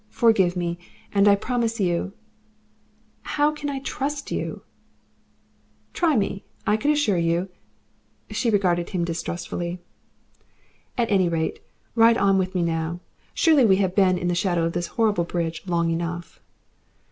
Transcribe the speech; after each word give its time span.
Forgive 0.09 0.55
me, 0.57 0.79
and 1.13 1.27
I 1.27 1.35
promise 1.35 1.79
you" 1.79 2.13
"How 3.35 3.51
can 3.51 3.69
I 3.69 3.77
trust 3.81 4.31
you?" 4.31 4.63
"Try 5.93 6.15
me. 6.15 6.43
I 6.65 6.75
can 6.75 6.89
assure 6.89 7.19
you" 7.19 7.49
She 8.31 8.49
regarded 8.49 8.89
him 8.89 9.05
distrustfully. 9.05 9.77
"At 10.97 11.11
any 11.11 11.29
rate, 11.29 11.59
ride 11.93 12.17
on 12.17 12.39
with 12.39 12.55
me 12.55 12.63
now. 12.63 12.99
Surely 13.35 13.63
we 13.63 13.75
have 13.75 13.93
been 13.93 14.17
in 14.17 14.27
the 14.27 14.33
shadow 14.33 14.63
of 14.65 14.73
this 14.73 14.87
horrible 14.97 15.23
bridge 15.23 15.61
long 15.67 15.91
enough." 15.91 16.41